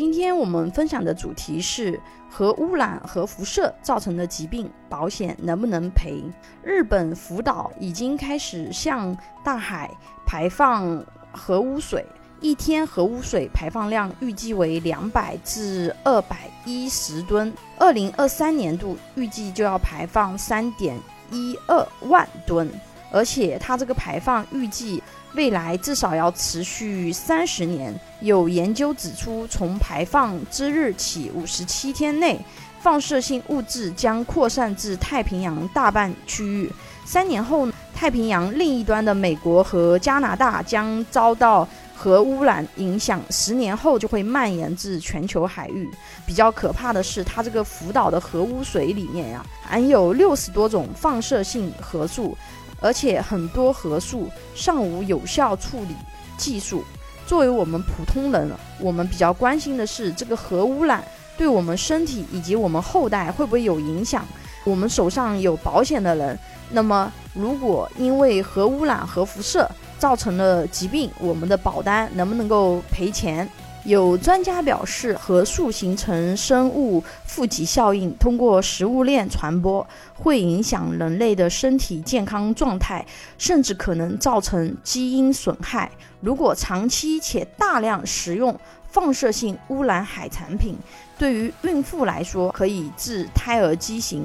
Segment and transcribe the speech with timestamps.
[0.00, 2.00] 今天我们分享的主题是
[2.30, 6.24] 核污染、核辐射造成的疾病，保险能不能赔？
[6.62, 9.90] 日本福岛已经开始向大海
[10.24, 12.02] 排放核污水，
[12.40, 20.98] 一天核污水排放量预计为两百至二百一十吨，二零二三年度预计就要排放三点
[21.30, 22.66] 一二万吨，
[23.10, 25.02] 而且它这个排放预计。
[25.34, 27.94] 未来至少要持续三十年。
[28.20, 32.36] 有研究指出，从排放之日起五十七天内，
[32.80, 36.68] 放射性物质将扩散至太平洋大半区域。
[37.04, 43.22] 三年后，太平洋另一端的美国和加拿大将遭到核污染影响。
[43.30, 45.88] 十年后，就会蔓延至全球海域。
[46.26, 52.36] 比较可怕的是，它这个福岛的核污水里面呀，含有六十多种放射性核素。
[52.80, 55.94] 而且很多核素尚无有效处理
[56.36, 56.82] 技术。
[57.26, 61.04] 作为我们普通人，我们比较关心的是这个核污染
[61.36, 64.26] 对我们身体以及我们后代会不会有影响。
[64.64, 66.38] 我们手上有保险的人，
[66.70, 69.66] 那么如果因为核污染、核辐射
[69.98, 73.48] 造成了疾病，我们的保单能不能够赔钱？
[73.84, 83.04] 有专家表示，核素形成生物富集效应，通过食物链传播，会影响人类的身体健康状态，
[83.38, 85.90] 甚至可能造成基因损害。
[86.20, 88.58] 如果长期且大量食用
[88.90, 90.76] 放射性污染海产品，
[91.18, 94.24] 对于孕妇来说可以致胎儿畸形；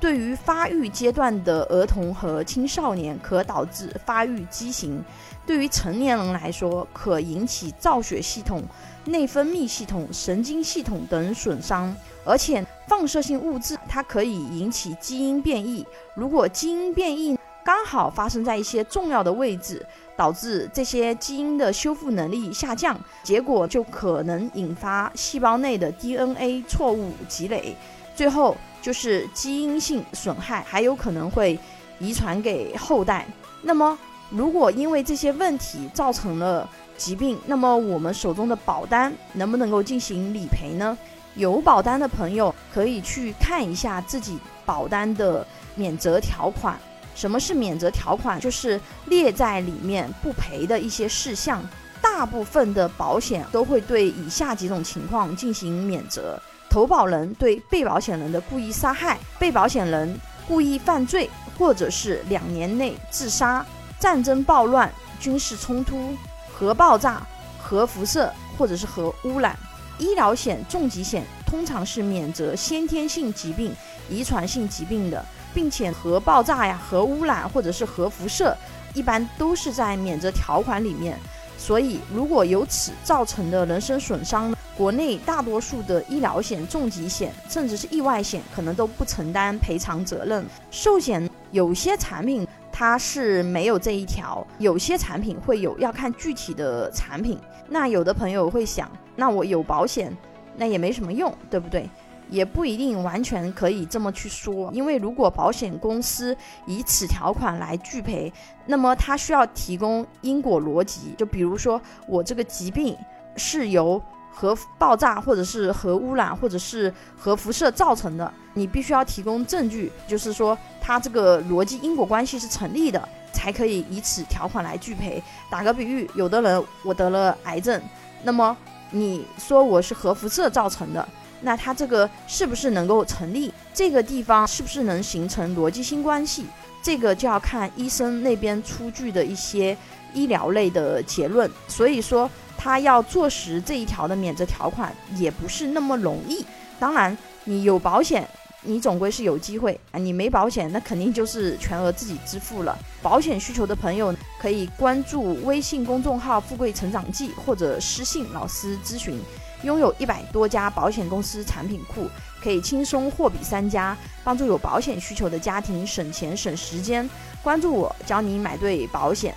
[0.00, 5.02] 对于发育阶段的儿童和青少年，可导致发育畸形；
[5.46, 8.62] 对于成年人来说，可引起造血系统。
[9.06, 15.86] 内分泌系统、神经系统等损伤，而且放射性物质它可以引起基因变异。
[16.14, 19.84] 如果基因变异刚好发生在一些重要的位置，
[20.16, 27.76] 导致这些基因的修复能力下降，结果就可能引发细胞内的 DNA 错误积累，
[28.14, 31.58] 最后就是基因性损害，还有可能会
[31.98, 33.26] 遗传给后代。
[33.62, 36.68] 那么，如果因为这些问题造成了，
[36.98, 40.96] 疾病，那么我们手中的保单能不能够进行理赔呢？
[41.34, 46.78] 有保单的朋友可以去看一下自己保单的免责条款。
[47.14, 48.38] 什么是免责条款？
[48.38, 51.66] 就是列在里面不赔的一些事项。
[52.02, 56.38] 大部分的保险都会对以下几种情况进行免责：
[56.74, 60.18] 投保人对被保险人的故意杀害、被保险人
[60.48, 63.64] 故意犯罪，或者是两年内自杀、
[64.00, 66.16] 战争暴乱、军事冲突。
[66.52, 67.24] 核爆炸、
[67.62, 69.56] 核辐射或者是核污染，
[69.98, 73.72] 医疗险、重疾险通常是免责先天性疾病、
[74.10, 75.24] 遗传性疾病的，
[75.54, 78.52] 并且核爆炸呀、核污染或者是核辐射，
[78.94, 81.16] 一般都是在免责条款里面。
[81.64, 90.44] 所以，如果由此造成的人身损伤，国内大多数的医疗险、重疾险甚至是意外险，可能都不承担赔偿责任。
[90.70, 92.46] 寿险有些产品。
[92.76, 97.38] 它是没有这一条，有些产品会有，要看具体的产品。
[97.68, 100.12] 那有的朋友会想，那我有保险，
[100.56, 101.88] 那也没什么用，对不对？
[102.30, 106.36] 也不一定完全可以这么去说，因为如果保险公司
[106.66, 108.32] 以此条款来拒赔，
[108.66, 112.96] 那么它需要提供因果逻辑，就比如说我这个疾病
[113.36, 114.00] 是由。
[114.36, 125.22] 核爆炸，或者是核污染，或者是核辐射造成的，你必须要提供证据，就是说它这个逻辑因果关系是成立的，才可以以此条款来拒赔。
[125.48, 127.80] 打个比喻，有的人我得了癌症，
[128.24, 128.56] 那么
[128.90, 131.08] 你说我是核辐射造成的，
[131.44, 133.52] 那它这个是不是能够成立？
[133.72, 136.46] 这个地方是不是能形成逻辑性关系？
[136.82, 139.76] 这个就要看医生那边出具的一些
[140.12, 141.50] 医疗类的结论。
[141.68, 142.28] 所以说。
[142.56, 146.42] 他要坐实这一条的免责条款也不是那么容易。
[146.78, 148.26] 当然，你有保险，
[148.62, 152.78] 你总归是有机会啊；你没保险，那肯定就是全额自己支付了。
[153.02, 159.20] 保险需求的朋友可以关注微信公众号“富贵成长记”或者私信老师咨询。
[159.64, 162.08] 拥有一百多家保险公司产品库，
[162.42, 167.08] 可以轻松货比三家，帮助有保险需求的家庭省钱省时间。
[167.42, 169.34] 关注我，教你买对保险。